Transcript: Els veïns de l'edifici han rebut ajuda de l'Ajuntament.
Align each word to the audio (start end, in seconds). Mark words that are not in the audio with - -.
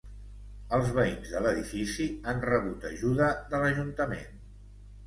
Els 0.77 0.87
veïns 0.95 1.35
de 1.35 1.43
l'edifici 1.47 2.09
han 2.33 2.43
rebut 2.49 2.89
ajuda 2.93 3.31
de 3.55 3.63
l'Ajuntament. 3.67 4.43